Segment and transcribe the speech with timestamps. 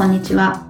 [0.00, 0.66] こんにちは。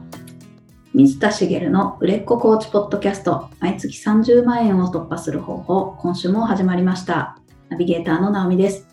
[0.93, 7.39] 水田茂の売れっ子コーチポッドキャスト、毎月30万円を突破する方法、今週も始まりました。
[7.69, 8.89] ナビゲーターの直美です。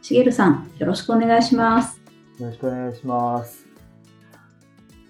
[0.00, 2.00] 茂さん、よろしくお願いします。
[2.38, 3.66] よろしくお願いします。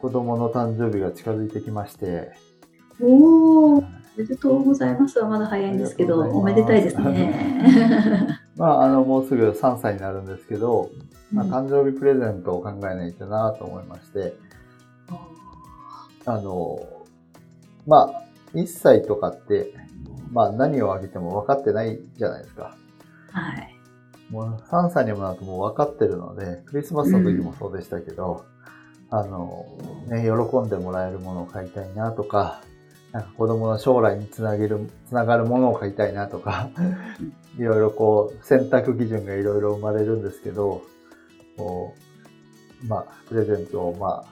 [0.01, 2.33] 子供の誕生日が近づいてきまして、
[3.01, 3.85] おー、お
[4.17, 8.37] めでとうございますはまだ早いんですけど、おめでたいですね。
[8.59, 10.91] まあ、あの、もうすぐ3歳になるんですけど、
[11.33, 14.34] まあ、うん誕生日プレゼントを考えないとなと思いまして、
[16.25, 16.79] あの、
[17.87, 18.23] まあ、
[18.55, 19.75] 1歳とかって、
[20.31, 22.77] まあ、何をあげても分かってないじゃないですか。
[23.33, 23.77] はい。
[24.31, 28.45] もう3歳にもなるともう分かってるので、クリスマスの時もそうでしたけど、
[29.11, 29.67] あの、
[30.09, 32.62] ね、喜んでもらえるものを買いたいなとか、
[33.12, 36.70] なんか子供の将来につなげる、つながるものを買いたいなとか、
[37.59, 40.83] いろいろこう、選択基準がいろいろ生まれるんですけど、
[41.59, 41.95] こ
[42.83, 44.31] う、まあ、プレゼントをまあ、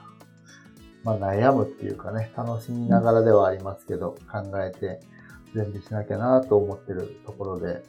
[1.03, 4.99] まあ悩むっていうかね、楽しみながらではありますけど、考えて
[5.53, 7.83] 準備しなきゃなと思ってるところで、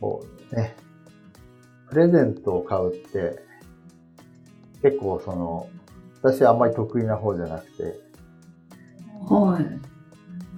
[0.00, 0.76] こうね、
[1.88, 3.38] プレゼントを買うって、
[4.82, 5.68] 結構その、
[6.22, 8.00] 私はあんまり得意な方じゃなくて、
[9.28, 9.90] はい。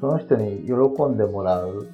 [0.01, 0.73] その人に喜
[1.07, 1.89] んでもらう、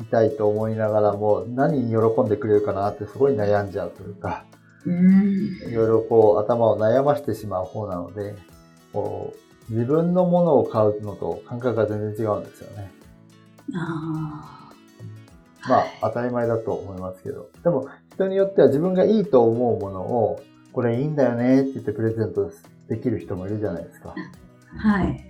[0.00, 4.55] いたいと思いながらも、何に喜んでくれるかなってすごい悩んじゃうというか、うん。
[4.86, 8.34] いろいろこう頭を悩ましてしまう方なので、
[8.92, 9.34] こ
[9.68, 12.92] う、自分のものを買うのと感覚が全然違うんですよね。
[13.74, 17.50] あーまあ、当たり前だと思いますけど。
[17.64, 20.40] でも、人によっては自分がいいと思うものを、
[20.72, 22.50] これいいんだよねって言ってプレゼント
[22.88, 24.14] できる人もいるじゃないですか。
[24.78, 25.25] はい。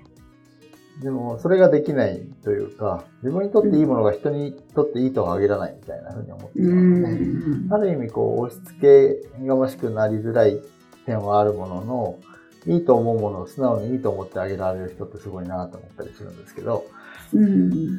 [1.03, 7.73] でも、それができないというか、自分にとっていいものが人にとっていいとは限らないみたいなふうに思ってまうので、ん。
[7.75, 10.59] ある意味、こう、押し付けがましくなりづらい
[11.05, 12.19] 点はあるものの、
[12.67, 16.85] いいと思うものを素直にいいと思ってあげられる人ってすごいなと思ったりするんですけど、
[17.33, 17.99] うん。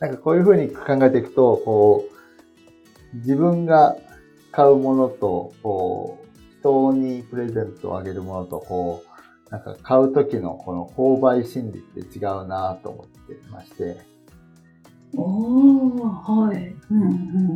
[0.00, 3.96] なんかこういうふうに考えていくと、こう、自分が
[4.50, 9.13] 買うものと、こう、人にプレゼントをあげるものと、こう、
[9.50, 13.98] なんか買う時のこの購買心理って違うなと思ってまして、
[15.16, 16.74] おー、はい。
[16.90, 17.06] うんう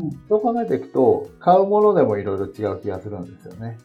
[0.06, 0.20] ん。
[0.28, 3.78] そう考えていくと、買うものでもいろいろ違う気がするんですよね。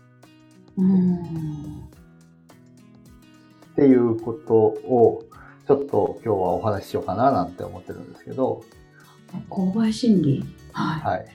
[0.77, 1.83] うん。
[3.73, 5.23] っていうことを、
[5.67, 8.63] ちょっと今日はお話ししようかななんて思ってるんですけど、
[9.49, 10.45] 購買心理？
[10.73, 11.25] ははい。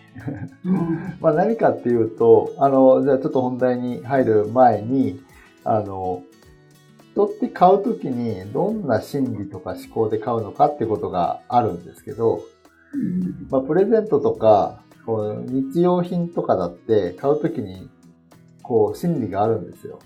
[0.67, 0.69] い。
[0.69, 1.15] うん。
[1.21, 5.21] まあ何かっていうと、あの、じゃあちょっと本題に入る前に、
[5.65, 6.23] あの、
[7.19, 12.45] 人って買うときにどんな心理とか思考で買うのかってことがあるんですけど、
[12.95, 17.91] うんまあプレゼントとか、こう日用品とかだって買うときに、
[18.63, 19.99] こう心理があるんですよ。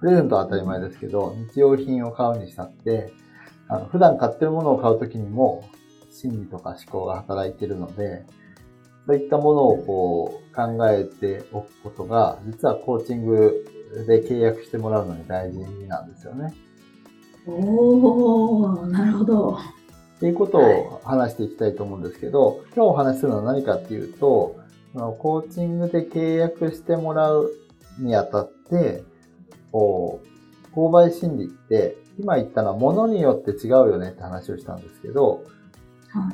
[0.00, 3.12] プレゼントは当たり前ですけど、日用品を買うにしたって、
[3.68, 5.64] あの普段買ってるものを買うときにも、
[6.12, 8.26] 心理とか思考が働いているので、
[9.06, 13.64] そういったものをこう考えておくことが、実はコーチング
[14.06, 16.54] で契約してもらうのに大事なんですよね。
[17.46, 19.58] おー、なるほど。
[20.16, 24.56] っていうことを話していきたいと思うんですけど、今日お話しするのは何かっていうと、
[24.92, 27.50] コーチングで契約してもらう
[27.98, 29.04] にあたって、
[29.70, 30.20] こ
[30.74, 35.44] う、購買心理って、今言ったのは物によって違うよねって話をしたんですけど、
[36.08, 36.32] は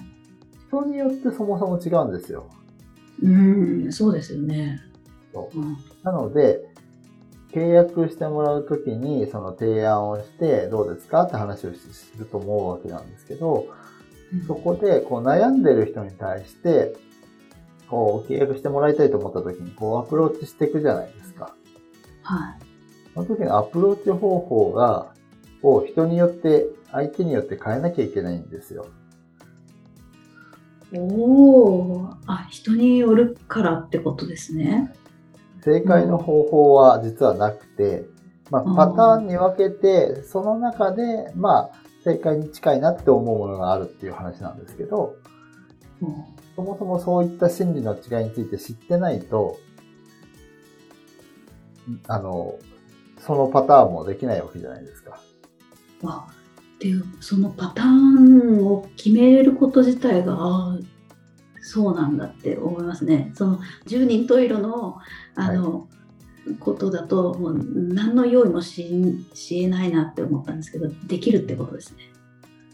[0.69, 2.47] 人によってそもそも違うんですよ。
[3.23, 3.27] い。
[3.27, 4.81] うん、そうですよね。
[5.33, 5.77] そううん。
[6.03, 6.74] なので、
[7.55, 13.67] 契約してもらうときにその提案をしてどうですかって話をすると思うわけなんですけど、
[14.47, 16.97] そこでこう悩んでる人に対して、
[17.89, 21.55] こう契約してもらいたいと思った時にこうアプローチしていくじゃないですか。
[22.23, 22.59] はい。
[23.15, 25.15] その時のアプローチ方法が、
[25.63, 28.87] を人によって、相手によって変えなきゃいけないんですよ。
[30.97, 34.93] おー、あ、人によるからってことですね。
[35.64, 38.05] 正解の方法は実はなくて、
[38.50, 45.16] まうんあ、パターンに分けて、その中で、まあ、正解に近いなって思うものがあるっていう話なんですけど、
[46.02, 46.25] うん
[46.56, 49.58] そもそもそういった心理の違いについて知ってないと、
[52.06, 52.58] あの、
[53.19, 55.19] そのパターンもできないわけじゃないですか。
[56.05, 56.28] あ
[56.78, 60.78] でそのパターンを決めること自体があ
[61.66, 63.32] そうなんだって思いますね。
[63.34, 64.99] その十人十色の
[65.34, 65.88] あの、
[66.61, 72.02] ことだともう何の用意もししえないなって思ったんですけどできるってことですね。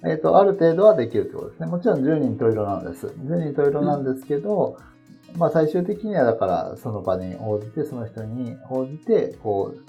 [0.05, 1.67] えっ、と、ある程度はできるってことですね。
[1.67, 3.07] もちろん10人十色なんです。
[3.07, 4.77] 10人十色なんですけど、
[5.37, 9.85] まあ最終的にはだからその場に応じて、その人に応じて、こう、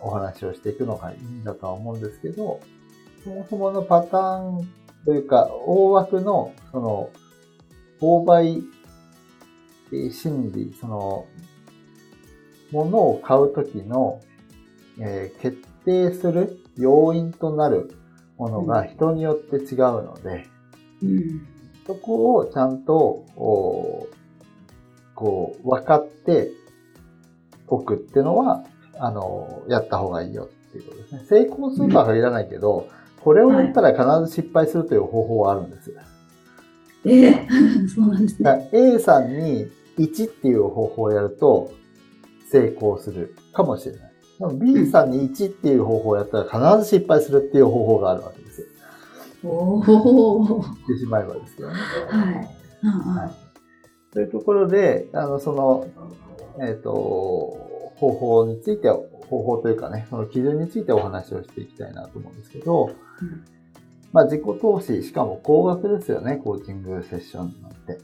[0.00, 2.60] お話をしていくのがいいんだとは思うんですけど、
[3.22, 4.68] そもそものパターン
[5.04, 7.10] というか、大枠の、その、
[8.04, 8.62] 購買
[10.12, 11.26] 心理、その、
[12.70, 14.20] ものを買うときの、
[15.00, 17.96] えー、決定する要因となる
[18.36, 20.46] ものが人によって違うので、
[21.02, 21.46] うん、
[21.86, 23.24] そこをちゃんと、
[25.14, 26.50] こう、分かって
[27.68, 28.64] おくっていうのは、
[28.98, 31.24] あの、やった方がいいよっていうことですね。
[31.26, 32.88] 成功するとは限らないけど、
[33.20, 35.90] これをやったら必ず失敗するという方法はあるんです。
[35.92, 36.04] はい、
[37.06, 38.68] ええー、 そうなんですね。
[38.72, 39.66] A さんに
[39.98, 41.70] 1っていう方法をやると
[42.50, 44.12] 成功するかもしれない。
[44.38, 48.66] でも B さんに1っていう方法をやったら必ず失敗するっていう方法があるわけですよ。
[49.44, 50.44] おお。
[50.44, 51.74] 言ってしまえばですけどね。
[52.08, 52.34] はい。
[52.86, 54.12] はい。
[54.12, 55.86] というところで、あの、その、
[56.60, 56.90] えっ、ー、と、
[57.96, 62.90] 方法について、方法というかね、その基準についてお話をしていきたいなと思うんですけど、
[63.20, 63.44] うん、
[64.14, 67.98] まあ自己投資、しかも高額ですよね、コーチングセッションなんて。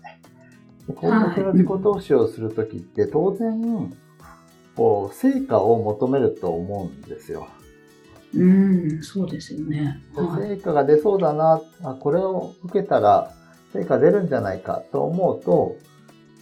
[0.96, 3.94] 高額の自己投資をするときって当然、
[4.74, 7.46] こう、成果を求めると思うんですよ。
[8.34, 10.00] うん、そうですよね。
[10.16, 13.32] 成果が出そうだな、あこれを受けたら
[13.72, 15.76] 成果出るんじゃないかと思うと、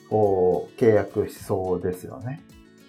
[0.08, 2.42] こう、契約しそうですよね。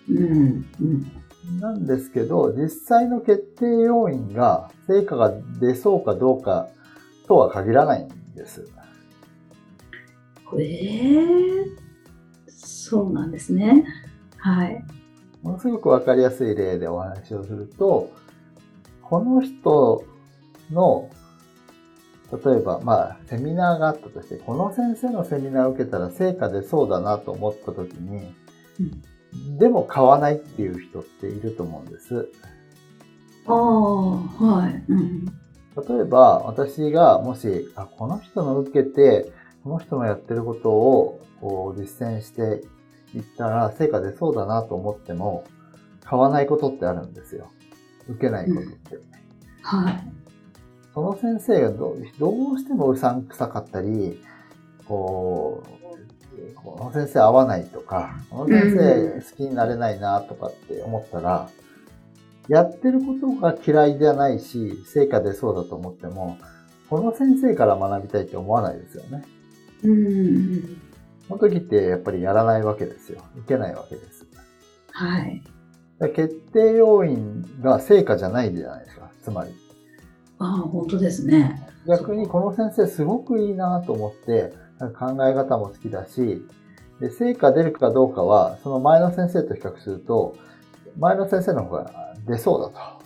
[0.10, 1.12] うん、うん。
[1.60, 6.68] なんですけど、実際の決定要因が成果が出そうかどうか
[7.28, 8.68] とは限らないんです。
[10.58, 11.78] ええー、
[12.48, 13.86] そうなんですね。
[14.38, 14.84] はい。
[15.44, 18.12] ものすごくわかりやすい例でお話をすると、
[19.04, 20.04] この人
[20.72, 21.10] の、
[22.32, 28.36] 例えば、まあ、セミナーがあったとして、この先生のセミナーを受けたら成果出そうだなと思った時に、
[28.80, 29.04] うん、
[29.58, 32.30] でも買わないっていう人っていると思うんです。
[33.46, 34.84] ああ、はい。
[34.88, 35.32] うん、例
[36.02, 39.32] えば、私がもし、あ、この人の受けて、
[39.64, 42.64] この人のやってることをこう実践して
[43.16, 45.46] いったら成果出そうだなと思っても、
[46.04, 47.52] 買わないことってあるんですよ。
[48.08, 48.96] 受けないことって。
[48.96, 49.04] うん、
[49.62, 50.14] はい。
[50.94, 54.22] その先生がどどうしてもうさんくさかったり、
[54.88, 55.79] こう、
[56.56, 61.50] この先生合わないとか、この先生好きになれないなとかって思ったら、
[62.48, 66.38] うん、やってることが嫌いじゃないし、成果出そうだと思っても、
[66.90, 69.24] この先生から学びたいって思わないですよね。
[69.84, 70.82] うん。
[71.28, 73.24] その時ってやっぱりやらないわけですよ。
[73.38, 74.26] いけないわけです。
[74.92, 75.44] はい。
[76.16, 79.12] 決定要因が成果じゃないじゃないですか。
[79.22, 79.52] つまり。
[80.40, 81.62] ああ、本当ですね。
[81.88, 86.46] 逆にこの先生すごくいいなと思って、考え方も好きだし、
[87.00, 90.36] で、成果出るかどうかは、その前の先生と比較すると、
[90.98, 93.00] 前の先生の方が出そうだと。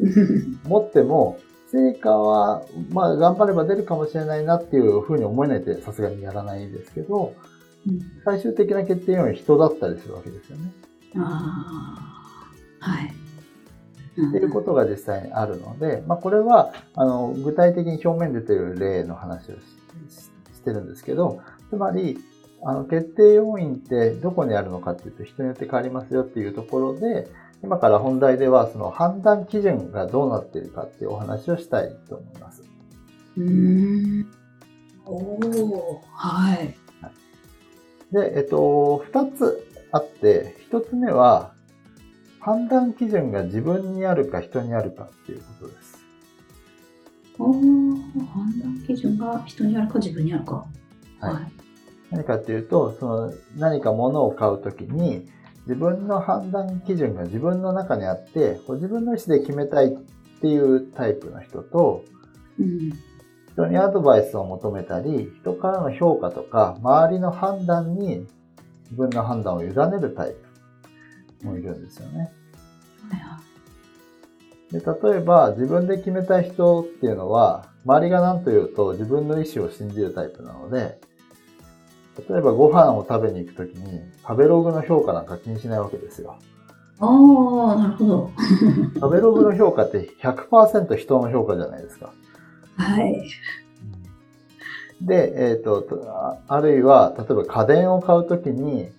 [0.66, 1.38] 思っても、
[1.70, 7.34] 成果は、まあ、頑張れば出るかもしれないなっていうふうに思えないとさすがにやらないですけど、
[7.86, 10.72] うん、最終的な決定は人だったりするわけですよね。
[11.16, 11.94] あ
[12.80, 13.08] あ、はい。
[13.08, 19.54] っていうことが実際にあるので、まあ、これは、あの、具体的に表面に出てる例の話を
[20.08, 20.29] し
[20.60, 21.40] てるんですけど、
[21.70, 22.18] つまり、
[22.62, 27.28] あの、決定要因ってどこにあるのかっていうと人によって変わりますよっていうところで、
[27.62, 32.62] 今から本題ではその判断基準がどうなっているかっていうお話をしたいと思います。
[33.36, 34.26] うん。
[35.04, 36.76] おおはい。
[38.12, 41.52] で、えっと、二つあって、一つ目は、
[42.40, 45.89] 判断基準が自分にあるか人にあるかっていうことです。
[47.40, 47.52] お
[48.24, 50.66] 判断基準が人にあるか自分にあるか。
[51.20, 51.34] はい。
[51.34, 51.52] はい、
[52.10, 55.26] 何かっていうと、その何か物を買うときに、
[55.62, 59.98] 自分の判断基準が自分の中にあって、自分の意思で決めたいっ
[60.40, 62.04] ていうタイプの人と、
[62.58, 62.92] うん、
[63.52, 68.26] 人にアドバイスを求めたり、人からの評価とか、周りの判断に
[68.84, 70.34] 自分の判断を委ねるタイ
[71.40, 72.32] プもいるんですよね。
[74.72, 81.00] で例えば、自分で決めた人っていうのは、周りが何と言うと自分の意思を信じるタイプなので、
[82.28, 86.36] 例えばご飯を食べに行くときに、食べログの評価なんか気にしないわけですよ。
[87.00, 88.30] ああ、なるほど。
[89.00, 92.12] 食べログの評価って100%人の評価じゃないですか。
[92.76, 93.28] はい。
[95.00, 95.86] で、えっ、ー、と、
[96.46, 98.90] あるいは、例えば家電を買うときに、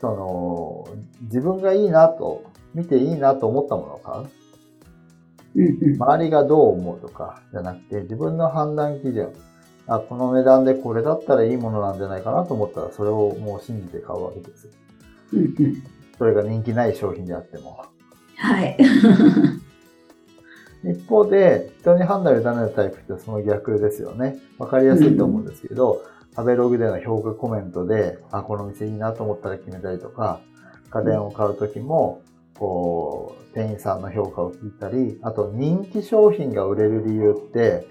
[0.00, 0.88] その、
[1.22, 2.44] 自分がいいなと、
[2.74, 4.26] 見ていいなと思ったものを買う。
[5.98, 9.32] 周りがどう思うとかじゃなくて、自分の判断基準。
[9.86, 14.68] あ、この値段でこれだったらいいものなんじゃないかなと思ったら、それをもう信じて買うわけです。
[16.18, 17.84] それが人気ない商品であっても。
[18.36, 18.76] はい。
[20.84, 24.38] 一方で、人に判断を委ねるタイプってその逆ですよね。
[24.58, 26.02] わかりやすいと思うんですけど、
[26.36, 30.40] 食べログでの評価コメントで、あ、この店いいなと思ったら決めたりとか、
[30.90, 32.22] 家電を買うときも、
[32.58, 37.86] こう、店員さんの評価を聞いたり、あと人気商品が売れる理由って、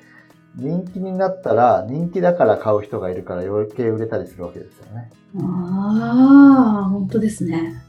[0.56, 5.12] 人気になったら人気だから買う人がいるから余計売れたりするわけですよね。
[5.40, 7.84] ああ、本当ですね。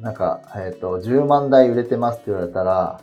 [0.00, 3.02] なんか、えっ、ー、と、10万台売れてますって言われたら、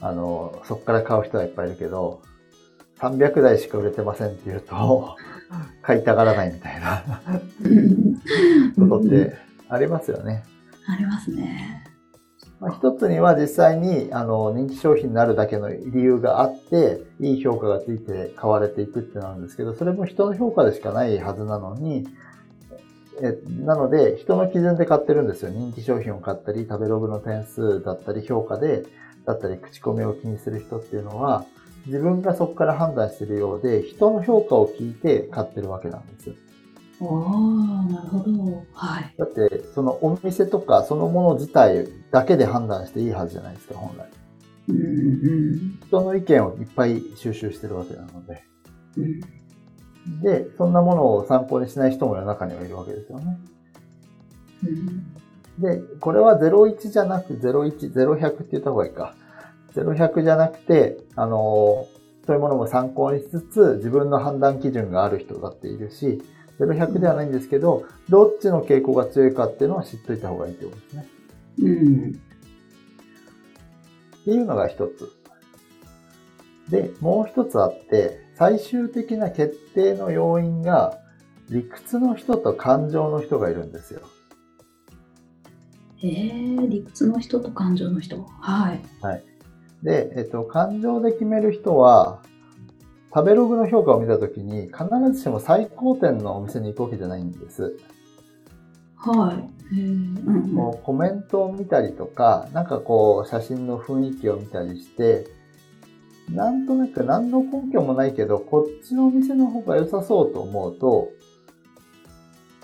[0.00, 2.22] あの、そこから買う人はいっぱいいるけど、
[2.98, 5.16] 300台しか売れてませんって言うと、
[5.80, 7.04] 買いたがらないみたいな
[8.88, 9.34] ことって
[9.68, 10.44] ありますよね。
[10.88, 11.84] ありますね。
[12.60, 22.06] まあ、一つには実際にあの人気商品になるだけの理由があって、いい評価がついて買われていくってなんですけど、それも人の評価でしかないはずなのに、
[23.20, 25.50] えなので、人の基準で買ってるんですよ。
[25.50, 28.84] 人気商品を買ったり、食べログの点数だったり、評価で、
[29.26, 31.44] だったり、口コミを気にする人っていうのは、
[31.86, 36.51] 自分がそこから判断してるようで、人の評価を聞いて買ってるわけなんです。
[37.02, 38.64] ああ、なるほど。
[38.72, 39.14] はい。
[39.16, 44.08] だって、そのお店とかそのもの自体だけで判断していいはずじゃないですか、本来。
[44.68, 48.42] うんうん、人の意見をいっぱい収集してるわけなので。
[48.96, 49.42] うん
[50.20, 53.38] で、そんなものを参考にしない人も世の中にはいるわけですよね。
[54.64, 55.12] うん、
[55.62, 59.14] で、これは01じゃなく01、0100って言った方がいいか。
[59.74, 61.86] 0100じゃなくて、あの、
[62.26, 66.22] そういうものも参考にしつつ、自分の判断基準がある人だっているし、
[66.58, 71.06] 0100ではないんですけど、どっちの傾向が強いかっていうのは知っといた方がいいってことですね。
[71.58, 72.20] うん。
[74.20, 75.10] っていうのが一つ。
[76.70, 80.98] で、もう一つあって、最終的な決定の要因が
[81.50, 84.00] 理屈の人と感情の人がいるんですよ。
[86.02, 88.22] えー、理屈の人と感情の人。
[88.40, 88.80] はい。
[89.00, 89.24] はい。
[89.82, 92.22] で、えっと、感情で決める人は、
[93.14, 97.76] 食べログの評価を見たときに、必ずしも最高点のお店に行くわけじゃないんです。
[98.96, 99.74] はい。
[100.52, 105.26] もうコメントを見たりとか、なんかこう、写真の雰囲気を見たりして、
[106.30, 111.10] なんとなく何の根拠もないけど、こっちのお店の方が良さそうと思うと、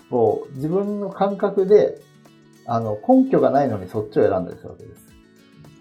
[0.09, 2.01] こう、自分の感覚で、
[2.65, 5.09] あの、根拠がないのにそっちを選んだりするわけです。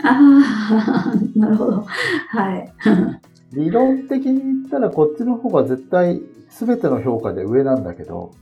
[0.03, 1.83] ああ、 なるほど。
[1.83, 2.73] はい。
[3.53, 8.33] 理論的に言ったらこっちの方が絶対全ての評価で上なんだけど、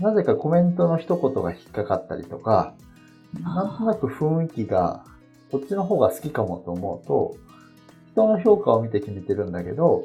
[0.00, 2.74] なぜかコメントの一言が引っかかったりとか、
[3.40, 5.04] なんとなく雰囲気が
[5.50, 7.36] こっちの方が好きかもと思うと、
[8.12, 10.04] 人の評価を見て決めてるんだけど、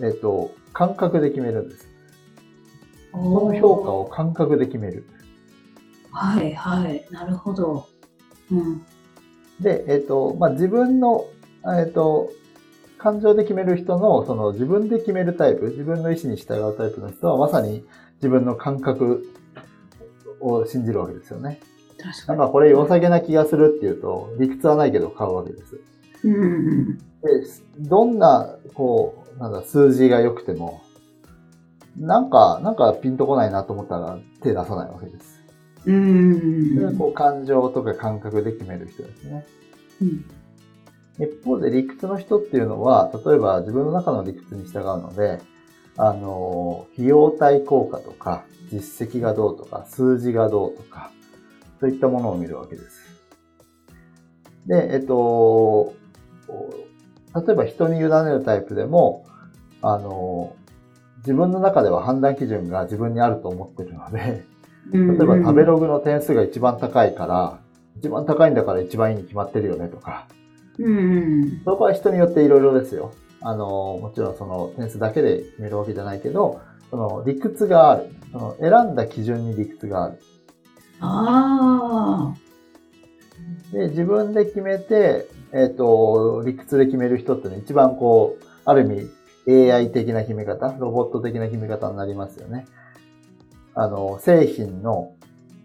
[0.00, 1.88] えっ、と、感覚で決めるんです。
[3.12, 5.06] この評価を感覚で決める。
[6.10, 7.06] はいはい。
[7.10, 7.88] なるほど。
[8.50, 8.82] うん。
[9.60, 11.26] で、えっ、と、まあ、自分の、
[11.66, 12.30] えっ、と、
[12.98, 17.84] 感情で決める人の、その自分で決めるタイプ、自分の意思に従うタイプの人は、まさに
[18.16, 19.26] 自分の感覚
[20.40, 21.60] を信じるわけですよね。
[21.98, 22.38] 確かに。
[22.38, 25.80] なんかこれ良さげな気がするっていうと、理屈はないけど買うわけです。
[26.24, 27.02] うん、で
[27.80, 30.80] どんな、こう、なんだ、数字が良くても、
[31.98, 35.40] なんか、なんかピンとこないなと思ったら手出さないわけです。
[35.86, 36.96] うん。
[36.96, 39.46] こう感情とか感覚で決める人ですね。
[40.00, 40.24] うん。
[41.18, 45.40] 一方で理屈の人っていうのは、例えば自分の中の理屈に従うので、
[45.96, 51.10] あの、費用対効果とか、実績がどうとか、数字がどうとか、
[51.80, 53.04] そういったものを見るわけです。
[54.66, 55.94] で、えっと、
[57.46, 59.26] 例えば人に委ねるタイプでも、
[59.82, 60.56] あの、
[61.18, 64.44] 自分の中では判断基準が自分にあると思ってるので、
[64.92, 67.60] 例えば食べログの点数が一番高いから、
[67.96, 70.26] 一番高いんだから一番いいに決まってるよねとか、
[70.78, 73.12] うん、そこは人によっていろいろですよ。
[73.40, 73.66] あの、
[74.00, 78.10] もちろんその点数だけで決めるわけじゃないけど、その理屈がある。
[78.32, 80.18] その選んだ基準に理屈がある。
[81.00, 82.44] ああ。
[83.72, 89.08] で、自分で決めて、えっ、ー、と、理屈で決める人ってのは一番こう、ある意
[89.46, 92.66] 味 AI 的な決め方、ロボット的な決め方になりますよね。
[93.74, 95.12] あの、製品の、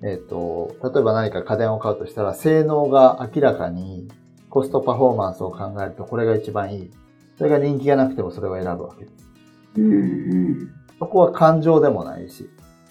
[0.04, 4.08] えっ、ー、と、例えば何か家電を買うとしたら、性能が明らかに
[4.50, 6.92] コストパフォーマンスを考えるとこれが一番いい。
[7.38, 9.30] それが人気がなくてもそれを選ぶわけです。
[9.78, 12.50] うんうん、そこは感情でもないし、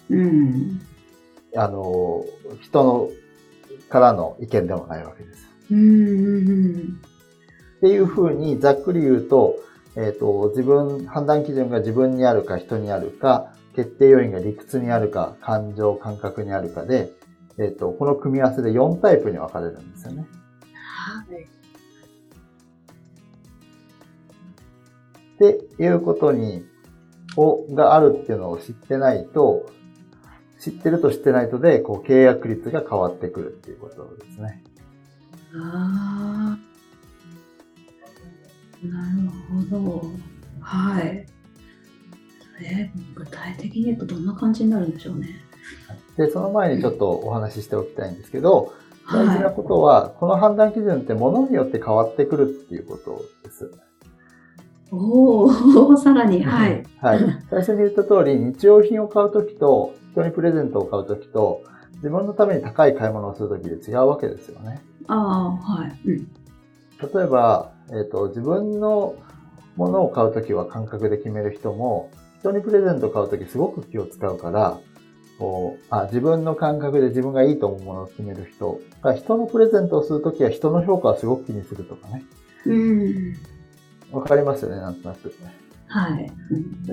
[0.08, 0.80] うん、
[1.54, 2.24] あの、
[2.62, 3.10] 人の
[3.88, 5.46] からの意見でもないわけです。
[7.78, 9.56] っていうふうにざっくり言うと、
[9.96, 17.10] えっ、ー、と、自分、判断基準が自分にあるか人にあるか、決定要因が理屈にあるか、感情、感覚にあるかで、
[17.58, 20.26] えっ、ー、と、この組み合わせで4タイプに分かれるんですよね。
[21.08, 21.48] はい。
[25.34, 26.64] っていうことに、
[27.36, 29.70] を、があるっていうのを知ってないと、
[30.58, 34.62] 知ってると知ってないとで、こう、契約率が変わってくるっていうことですね。
[35.54, 36.68] ああ。
[38.86, 39.28] なる
[39.70, 40.02] ほど。
[40.60, 41.26] はい。
[42.60, 45.28] えー、具体的に言うとどんな感じになるんでしょうね。
[46.16, 48.74] で、その前にちょっとお話ししておきたいんですけど、
[49.12, 53.64] 大事なはことは、この判断基準って物によって変わってくるっていうことです。
[53.64, 53.68] い。
[54.92, 56.84] おお、さらに、はい。
[57.00, 57.18] はい。
[57.50, 61.62] 最初に言った通り、日用品を買うときと、人にプレゼントを買うときと、
[61.96, 64.80] 自分のために高い買い物をするときで違うわけですよね。
[65.08, 66.00] ああ、はい。
[66.06, 66.16] うん。
[66.16, 69.14] 例えば、えっ、と、自分の
[69.76, 72.10] ものを買うときは感覚で決める人も、
[72.40, 74.78] 人にプレゼントを買うときすごく気を使うから、
[75.38, 82.24] こうあ自分の感覚で自分がいいと思うものを決める人が人のプレゼントをするときは人の評価をすごく気にするとかね。
[82.66, 83.36] うん。
[84.12, 85.32] わかりますよね、なんとなく。
[85.86, 86.30] はい。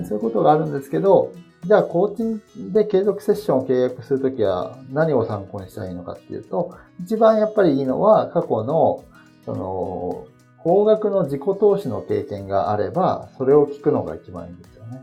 [0.06, 1.32] そういうことがあるんですけど、
[1.64, 9.04] じゃあ、コーチングで継続セッションを契約するときは何を参考にしたらいいのかっていうと、一番やっぱりいいのは過去の、
[9.44, 10.26] その、
[10.58, 15.02] 高額の自己投資の経験があれば、それを聞くのが一番いいんですよね。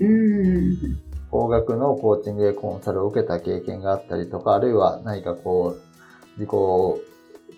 [0.00, 1.07] うん。
[1.30, 6.50] 高額のコーチングでコンサルを受けた経験があったりとか、あるいは何かこう、自己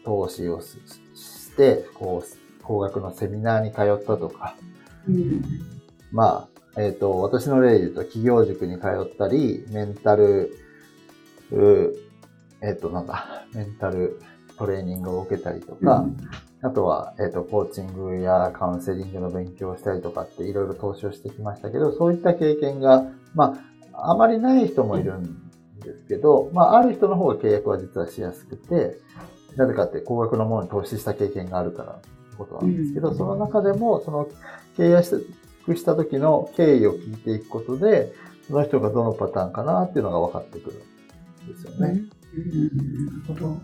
[0.04, 0.78] 投資をし
[1.14, 4.56] して、こう、高額のセミナーに通ったとか、
[5.08, 5.42] うん。
[6.10, 10.52] まあ、えっ、と、私の例で言うと、企業塾に通ったり、メンタル、
[11.52, 11.94] う
[12.62, 14.20] えっ、と、なんだ、メンタル
[14.56, 16.06] トレーニングを受けたりとか、
[16.62, 23.58] あとは、えっ、と、コーチングやカウンセリングの勉強をしたりとかっていろいろ投資をしてきましたけど、そういった経験が、ま
[23.92, 28.99] あ、あまりない人もいるんですけど、まあ、ある人の方が契約は実はしやすくて、
[29.56, 34.28] なぜかって高額のものに投資した経験があるからってことなんですけど、うんその中でも、その
[34.76, 38.12] 契約した時の経緯を聞いていくことで、
[38.47, 40.76] その人がどのパターンかなっていうのが分かってくる
[41.45, 42.02] んですよね。
[42.34, 43.06] うん。
[43.06, 43.60] なるほど。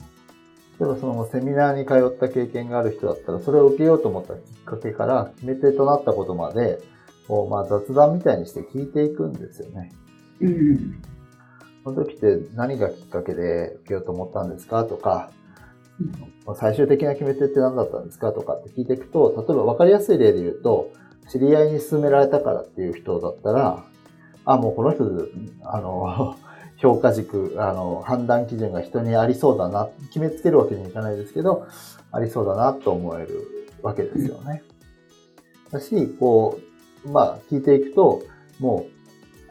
[0.78, 6.80] 例えばそのセミナーに通った経験がある人だったら、それを受けようと思ったきっかけから決め手となったことまで、
[7.28, 9.92] こうまあ雑談みたいにして聞いていくんですよね。
[10.40, 11.02] うん。
[11.84, 14.84] その時って何がきっかけで受けようと思ったんですか？
[14.84, 15.30] とか、
[16.00, 18.32] うん最終的な決め手って何だったんですか？
[18.32, 20.92] とかって聞いていくと、例えば分かりやすい例で言うと、
[21.28, 23.84] 知り合いに勧められたからっていう人だったら、
[24.44, 25.04] あ、もうこの人、
[25.64, 26.36] あの、
[26.78, 31.66] 評価軸、あの、判断基準が人にありそうだな、決めつけるわけにはいかないですけど、
[32.12, 33.42] ありそうだなと思える
[33.82, 34.62] わけですよね。
[35.72, 36.62] だし、こう、
[37.04, 38.22] まあ、聞いていくと、
[38.58, 38.86] も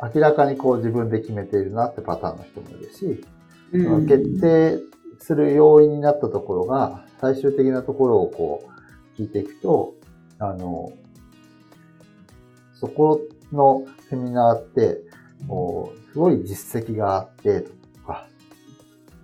[0.02, 3.24] う、明らかにこう自分で決めているなってパターンの人もいるし、
[3.72, 4.08] うん。
[4.08, 4.80] 決定
[5.20, 8.70] する要因になったところが、最終的なところをこ
[9.18, 9.96] う、聞いていくと、
[10.40, 10.92] あの、
[12.74, 15.02] そこのセミナーって、
[15.48, 17.72] こう、すごい実績があって、と
[18.06, 18.28] か、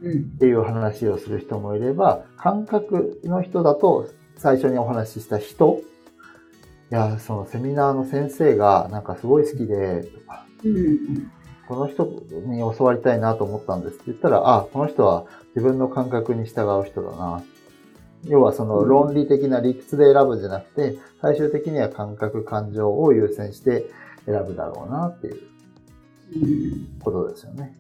[0.02, 0.12] うん。
[0.12, 5.82] っていう話をする人もいれば、感覚の人だと、最初にお話しした人、
[6.92, 10.10] いや、そのセミナーの先生がなんかすごい好きで、
[10.66, 11.32] うん。
[11.68, 15.26] この人に教わりたいなと思ったんですって言ったら、あ、この人は
[15.56, 17.44] 自分の感覚に従う人だな。
[18.28, 23.86] 要はその論理的な理屈で選ぶんじゃなくて、最終的には感覚、感情を優先して
[24.26, 25.38] 選ぶだろうなっていう
[26.36, 26.38] う
[26.98, 27.00] ん。
[27.02, 27.74] ことですよね。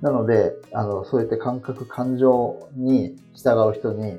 [0.00, 4.18] なので、あの、そういった感覚、感情に従う人に、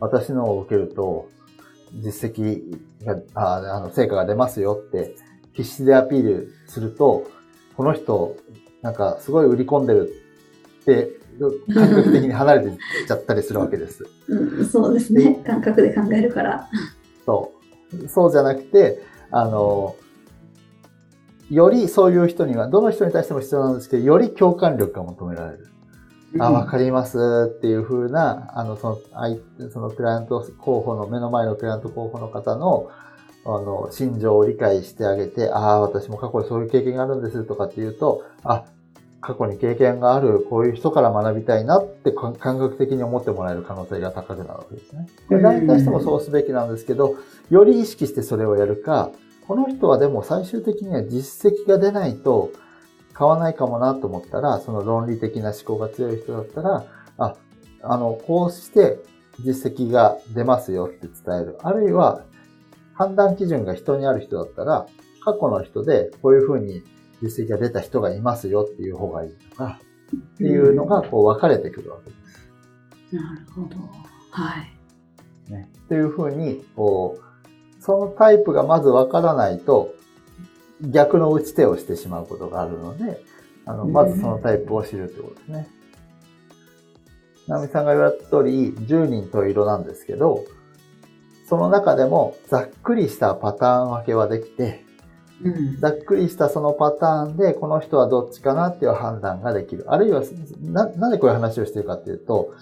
[0.00, 1.28] 私のを受けると、
[1.94, 5.14] 実績が、ああの、成果が出ますよって、
[5.52, 7.26] 必死でアピールすると、
[7.76, 8.36] この人、
[8.82, 10.12] なんか、すごい売り込んでる
[10.82, 11.10] って、
[11.74, 12.76] 感覚的に離れていっ
[13.06, 14.06] ちゃったりするわけです。
[14.28, 15.42] うん、そうですね。
[15.46, 16.68] 感覚で考えるから。
[17.24, 17.52] そ
[18.04, 18.08] う。
[18.08, 19.96] そうじゃなくて、あの、
[21.50, 25.68] よりそういう人には、どの人に対しても必要なんですけど、より共感力が求められる。
[26.38, 32.90] あ、わかりますっていう風な、あの、その、そのクライアント候補の、目の前のクライアント候補の方の、
[33.44, 38.64] あの、心情を理解してあげて、ああ、私も過去にそういう経験があるんですとかっていうと、あ、
[39.20, 45.08] 過去に経験がある、こういう人から学びたいなって感感覚的に思ってもらえる可能性が高くなるわけですね。
[45.28, 47.16] これ誰に対してもそうすべきなんですけど、
[47.50, 49.10] より意識してそれをやるか、
[49.46, 52.50] この人はでも最終的には実績が出ないと
[53.20, 56.86] 買わないかもなと思ったら、その論理的な思考が強い人だったら、
[57.18, 57.36] あ、
[57.82, 58.98] あの、こうして
[59.44, 61.58] 実績が出ますよって伝える。
[61.62, 62.24] あるいは、
[62.94, 64.86] 判断基準が人にある人だったら、
[65.22, 66.82] 過去の人でこういうふうに
[67.20, 69.78] 実績が出た人がいますよっていう方がいいとか、
[70.16, 73.16] っていうのがこう分かれてくるわけです。
[73.16, 73.76] なるほど。
[74.30, 75.52] はい。
[75.52, 75.70] ね。
[75.76, 79.92] っていうふうに、こう、そのタイプがまずわからないと、
[80.82, 83.22] 逆の打ち手をしてしまうことがあるので、
[83.66, 85.68] あの、まずそのタイプを知るってことですね。
[87.46, 90.44] 直美さんが言われた通り、10人と色なんですけど、
[91.46, 94.84] その中でもざっくりしたパターン分けはできて、
[95.42, 95.80] うん。
[95.80, 99.84] ざっくりしたそのパターンで、この人はどっちかなっていう判断ができる。
[99.88, 100.22] あるいは、
[100.60, 102.54] な、なんでこういう話をしてるかっていうと、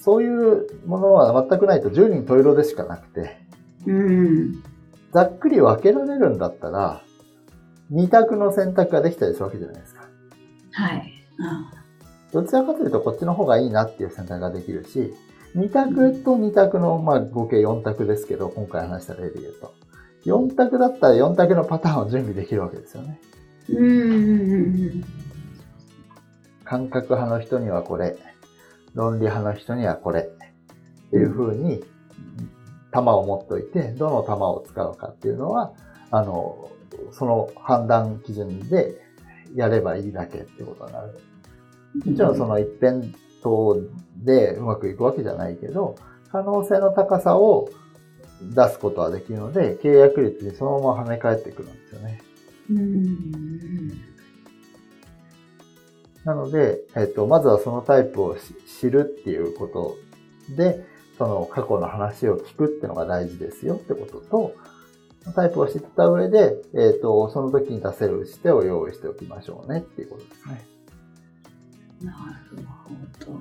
[0.00, 3.38] そういうものは全くないと10人十色でしかなくて、
[3.86, 4.62] うん。
[5.12, 7.02] ざっくり分けられるんだったら、
[7.90, 10.08] 二択の選択ができたりするわけじゃないですか。
[10.72, 11.12] はい。
[11.40, 11.70] あ
[12.32, 15.14] どちらかというとこっちの方がいいなっていう選択ができるし、
[15.54, 19.74] 二択と二択の、まあ合計4択ですけど、今回話した例で言うと。
[20.24, 23.20] 4択だったら4択のパターンを準備できるわけですよね。
[23.68, 23.76] うん。
[23.76, 23.86] う
[24.96, 25.04] ん。
[26.64, 28.16] 感覚派の人にはこれ、
[28.94, 31.84] 論理派の人にはこれ、っていう風に、
[32.90, 35.72] 弾を持っといて、どの弾を使うかっていうのは、
[36.10, 36.70] あの、
[37.12, 39.00] その判断基準で
[39.54, 41.18] やればいいだけってことになる。
[42.04, 43.50] もちろんその一辺倒
[44.24, 45.96] でうまくいくわけじゃないけど、
[46.30, 47.68] 可能性の高さを
[48.42, 52.20] 出すことはできるので、契約率にそのまま跳ね返ってくるんですよね。
[52.70, 54.14] うん。
[56.24, 59.96] なので、えっと、まずはそのタイプをし知るっていうこと
[60.56, 60.84] で、
[61.18, 64.54] その過去の話を聞くっていうのが大事ですよってことと、
[65.32, 70.66] タイプを知った上で、えっと、その時に出せる打ち手を用意しておきましょうねっていうことですね。
[72.02, 72.12] な
[72.56, 73.40] るほど。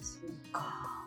[0.00, 1.06] そうか。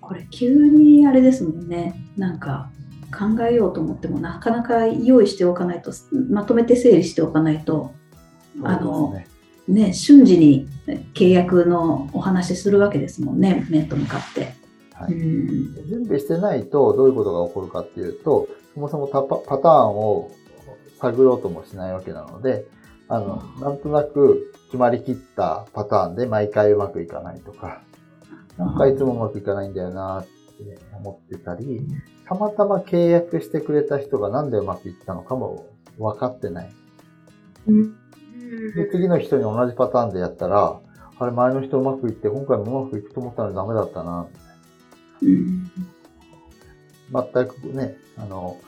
[0.00, 1.94] これ急にあれですもんね。
[2.16, 2.70] なんか
[3.16, 5.92] 考えようと思ってもなかなか用意しておかないと、
[6.28, 7.92] まとめて整理しておかないと、
[8.62, 9.26] あのね。
[9.68, 10.68] ね、瞬時に
[11.14, 14.54] 契約のお話しするわけですもんね、面と向かって。
[14.92, 15.86] はいうん。
[15.86, 20.30] 準備してないとどういうことが起こるかっていうと、そもそもタパパターンを
[21.00, 22.66] 探ろうともしないわけなので、
[23.08, 27.82] あの、なんとなく決まりきったパターンで毎回うまくいかないとか、
[28.56, 31.80] なんかいつもうまくいかないんだよなって思ってたり、
[32.26, 35.66] たまたま契約してくれた人がなんでうまくいったのかも
[35.98, 36.70] 分かってない。
[37.66, 37.94] うん
[38.74, 40.80] で、次の人に同じパターンでやったら、
[41.18, 44.26] あれ前の人うまくいって今回もうまくいくと思ったのにダメだったな。
[45.22, 45.70] うん
[47.12, 48.58] 全くね、あの、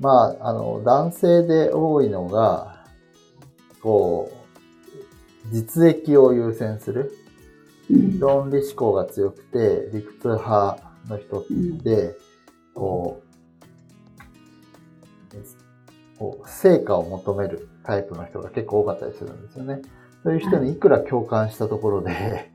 [0.00, 2.84] まあ、あの、男性で多いのが、
[3.82, 7.12] こう、実益を優先する。
[7.90, 11.44] うん論理思考が強くて、理屈派の人っ
[11.82, 12.16] て、
[12.74, 13.38] こう、
[16.18, 19.80] こう成果を求めるタイプの人が結構多かったりするんですよね。
[20.24, 22.50] そういう人にいくら共感したところで、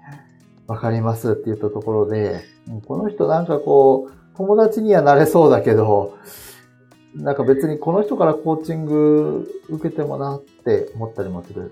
[0.68, 6.18] わかりますって言ったところで、うんこの人なんかこう、友達にはなれそうだけど、
[7.16, 11.72] なんか別にこの人からコーチング受けてもなって思ったりもする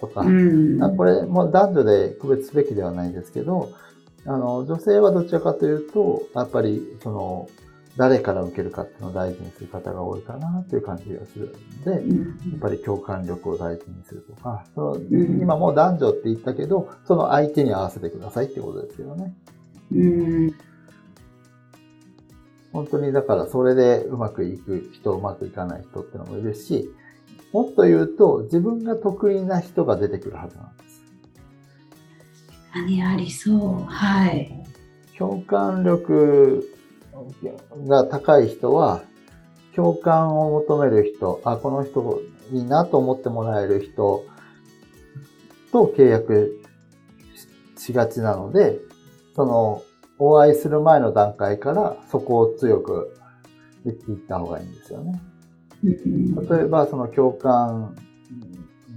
[0.00, 0.82] とか、うん。
[0.82, 3.72] あこれも男女で区別すべきではないですけど、
[4.24, 7.48] あの、女性はどちらかというと、やっぱり、その、
[7.96, 12.18] 誰から受けるかっていうのを大事にする方が多いかなっていう感じがするので、うん。
[12.52, 15.40] やっぱり共感力を大事にするとか、そのん。
[15.40, 19.34] 今もう男女って言ったけど、その相手に合わせてくださいってことですよね。
[19.92, 20.54] うん
[22.72, 26.90] 本当にだからそれでうまくいく人、うまくいかない人ってのもいるし、
[27.52, 31.02] もっと言うと自分が得意な人が出てくるはずなんです。
[32.74, 33.84] 何ありそう。
[33.84, 34.52] はい。
[35.16, 36.64] 共感力
[37.86, 39.02] が高い人は、
[39.74, 42.20] 共感を求める人、あ、この人
[42.52, 44.24] いいなと思ってもらえる人
[45.72, 46.62] と契約
[47.76, 48.78] ししがちなので、
[49.34, 49.82] その、
[50.18, 53.16] お会いする前の段階からそこを強く
[53.84, 55.20] 言っていった方がいいんですよね。
[55.22, 55.28] うん
[55.82, 57.96] 例えば、その共感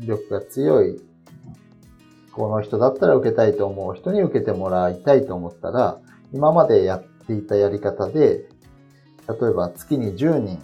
[0.06, 1.00] 力が強い、
[2.32, 6.00] この人だったら受けたいと思う人に受けてもらいたいと思ったら、
[6.34, 8.50] 今までやっていたやり方で、
[9.28, 10.60] 例えば月に10人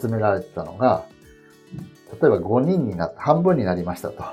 [0.00, 1.04] 集められてたのが、
[2.20, 4.24] 例えば5人になった、半分になりましたと。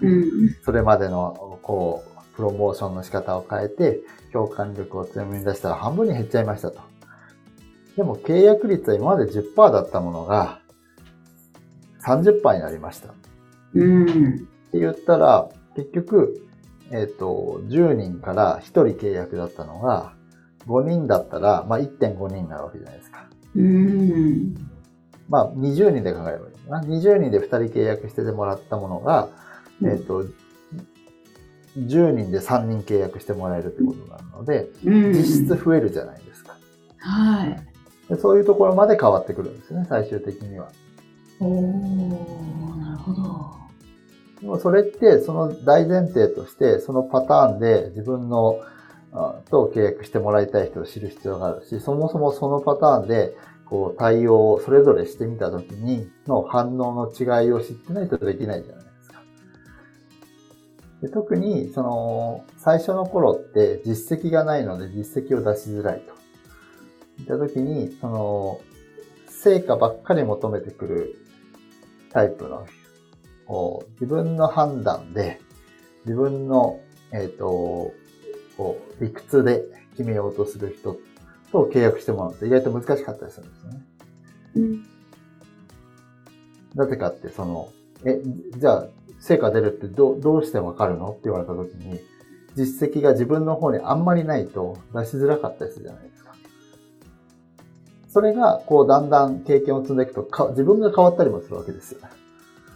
[0.00, 0.24] うん
[0.64, 4.00] それまでの、こう、プロモーションの仕方を変えて、
[4.32, 6.80] 共感力を強めに出したら半分に減っちゃいましたと。
[7.96, 10.60] でも契約率は今まで10%だったものが
[12.06, 13.08] 30%になりました。
[13.08, 13.12] っ
[13.74, 16.46] うんって言ったら、結局、
[16.90, 20.14] えっ、と、10人から1人契約だったのが、
[20.66, 23.26] 5人だったら、まあ、1.5人になるわけじゃないですか。
[23.54, 24.54] うん
[25.28, 26.82] まあ、20人で考えればいいかな。
[26.82, 29.28] 20人で2人契約してもらったものが、
[29.82, 30.24] えっ、と、
[31.78, 36.56] 10人で3人契約してもらえるってことになるので、うん実質増えるじゃないですか。
[36.98, 37.56] はい。
[38.08, 40.70] でそういうところまで変わってくるんですね、最終的には。
[41.40, 43.52] おー、なるほど。
[44.40, 48.60] でもそれって、その大前提として、そのパターンで自分の
[49.12, 58.84] あと契約してもらいたい人を知る必要があるし、そもそもそのパターンで、こう対応をそれぞれしてみたときにの反応の違いを知ってないとできないじゃない
[61.02, 66.12] で特に、その、最初の頃って実績がないので実績を出しづらいと。
[67.20, 68.60] いったときに、その、
[69.28, 71.16] 成果ばっかり求めてくる
[72.12, 72.66] タイプの
[73.46, 75.40] こう自分の判断で、
[76.04, 76.80] 自分の、
[77.12, 77.92] えっ、と、
[78.56, 80.96] こう、理屈で決めようとする人
[81.50, 83.80] と契約してもらうと意外と難しかったりするんですよね。
[84.56, 84.84] うん。
[86.74, 87.72] なぜかって、その、
[88.04, 88.20] え、
[88.56, 88.88] じゃあ、
[89.22, 91.10] 成果出るってどうどうしてわかるの？
[91.10, 92.00] って言われたときに、
[92.56, 96.34] 実績が自分の方にあんまりないと出しづらかったりするじゃないですか。
[98.08, 102.00] それが、こう、だんだん経験を積んでいくとか、自分が変わったりもするわけですよ。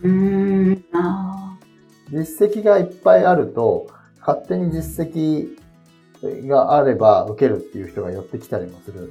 [0.02, 0.84] うーん。
[0.94, 1.58] あ
[2.10, 3.88] 実績がいっぱいあると、
[4.20, 5.58] 勝手に実績
[6.46, 9.10] があれば受けるっていう人が寄ってきたりもするん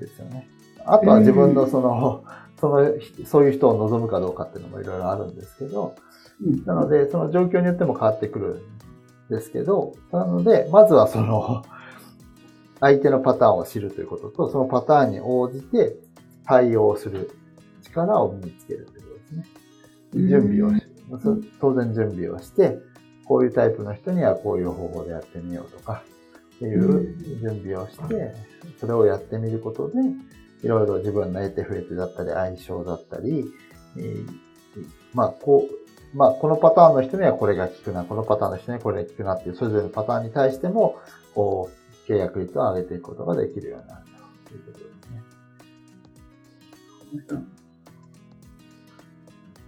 [0.00, 0.48] ですよね。
[0.84, 2.24] あとは自分のその、
[2.60, 2.94] その、
[3.24, 5.94] そういう人を望むかどうかっていうのもいろいろあるんですけど、
[6.66, 8.62] なので、その状況によっても変わってくる
[9.28, 11.62] んですけど、なので、まずはその、
[12.80, 15.96] 相手のパターンを知るということと、そのパターンに応じて
[16.46, 17.30] 対応する
[17.82, 19.46] 力を身につけるということですね。
[20.28, 20.82] 準備をし、
[21.22, 22.78] そ当然準備をして、
[23.26, 26.02] こういうタイプの人にはこういう方法でやってみようとか、
[26.56, 28.34] っていう準備をして、
[28.78, 29.94] それをやってみることで、
[30.62, 33.44] いろいろ自分の得手不得手だったり、相性だったり、
[33.96, 34.50] えー
[35.14, 40.98] まあ、こう、まあ、このパターンの人にはこれが効くな、このパターンの人にはこれが効くなっていう、それぞれのパターンに対しても、
[41.34, 41.70] こ
[42.08, 44.04] う、契約率を上げていくことができるようになる
[44.48, 45.10] ということです
[47.40, 47.59] ね。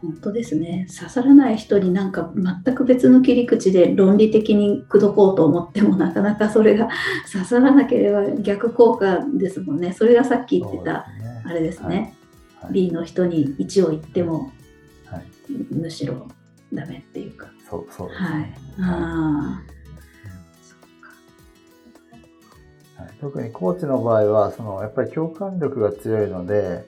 [0.03, 0.87] 本当ですね。
[0.95, 6.89] 刺さらない人になんか全く別の切り口で論理的に口説こうと思ってもなかなかそれが
[7.33, 9.93] 刺さらなければ逆効果ですもんね。
[9.93, 11.07] それがさっき言ってた
[11.45, 11.97] あれですね。
[11.97, 12.15] はい
[12.71, 14.53] B の人に1を言っても
[15.05, 15.25] はい。
[15.75, 16.29] むしろ
[16.73, 17.49] ダメっていうか。
[17.69, 18.29] そう、そうですね。
[18.29, 18.55] はい。
[18.81, 19.63] あ
[22.97, 26.85] はい特にコーチの場合は、その、やっぱり共感力が強いので、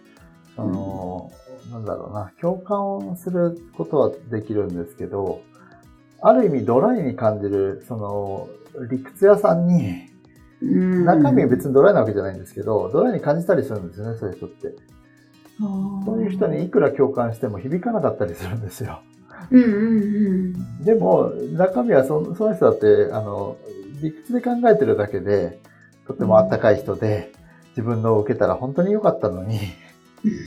[0.57, 1.31] その、
[1.71, 5.41] なんだろうな、共感することはできるんですけど、
[6.21, 8.49] ある意味ドライに感じる、その、
[8.91, 10.09] 理屈屋さんに、
[10.63, 14.75] 中身は別にドライなわけじゃないんですけど、ドライに感じたりするんですよね、そういう人って。
[16.05, 19.01] そういう人にいくら共感しても響かなかったりするんですよ。
[19.51, 20.85] うんうんうん。
[20.85, 23.57] でも、中身はそその人だって、あの、
[24.03, 25.61] 理屈で考えてるだけで、
[26.07, 27.33] とてもあったかい人で、
[27.71, 29.59] 自分のを受けたら本当に良かったのに、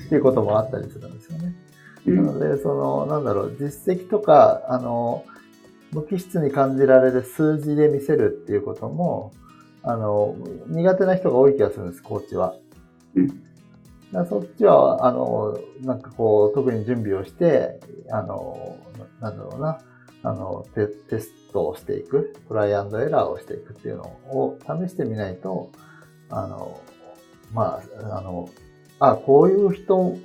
[0.05, 1.55] っていうこともあったりするんですよね。
[2.07, 5.25] うんなので、その、なんだろう、実績とか、あの、
[5.91, 9.33] 無機質に感じられる数字で見せるっていうことも、
[9.83, 10.35] あの、
[10.67, 12.55] 苦手な人が多い気がするんです、コーチは。
[14.29, 18.77] そっちは、あの、なんかこう、特に準備をして、あの、
[19.19, 19.79] ななんだろうな、
[20.23, 25.71] あのテ、テストをしていく、トライアンドエラーをしていくっていうのを試してみないと、
[26.29, 26.79] あの、
[27.53, 28.49] まあ、あの、
[28.99, 30.17] あ、こういう人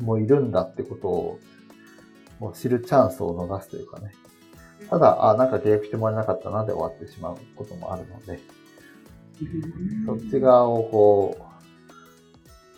[0.00, 1.38] もいるんだってことを
[2.38, 4.12] もう知るチャンスを逃すというかね。
[4.88, 8.40] ただ、あ、なんか契約してもらえなかったなで終わってしまうこともあるので、
[10.06, 11.36] そっち側をこ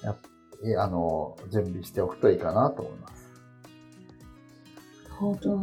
[0.03, 3.29] う、やあの、準備しておくといいかなと思います。
[5.05, 5.61] なるほど。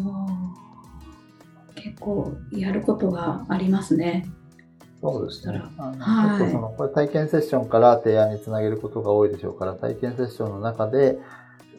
[1.75, 4.25] 結構やることがありますね。
[5.03, 5.61] そうですね。
[5.77, 11.19] あのはいちょっとその、これ体験セッションから提案につなげることが多いでしょうから、体験セッションの中で、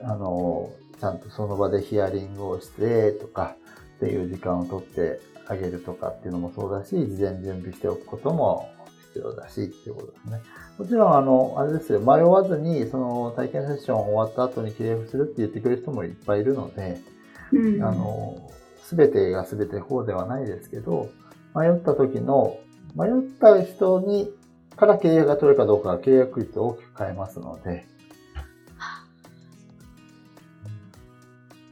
[0.02, 3.56] あの、ちゃんとその場でヒアリングをしてとか、
[3.96, 8.68] っていう時間を取ってあげるとかっていうのもそうだし、事前準備しておくことも
[9.08, 10.40] 必要だし、っていうことですね。
[10.78, 16.98] もちろん、あの、あれですよ、迷わずに、その体験セッション終わった後に契約するって言ってくれる人もいっぱいいるので、
[17.52, 18.50] うんあの、
[18.82, 21.08] すべてがすべて方ではないですけど、
[21.54, 22.58] 迷った時の、
[22.94, 24.30] 迷った人に、
[24.76, 27.87] から契約が取れるかどうかは契約率を大きく変えますので、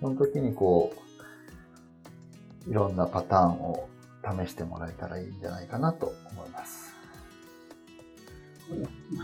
[0.00, 0.92] その時にこ
[2.66, 3.88] う、いろんなパターンを
[4.24, 6.92] 試してもらえたらいいんじゃないかなと思います。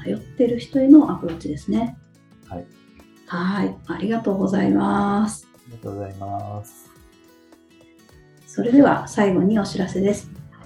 [0.04, 1.96] 迷ってる人へのアプローチですね。
[2.48, 2.66] はい。
[3.26, 3.76] はい。
[3.87, 5.48] ありがとうございます。
[5.54, 6.90] ありがとうございます。
[8.46, 10.38] それでは最後にお知らせです。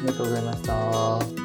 [0.00, 1.39] ありがとうございました。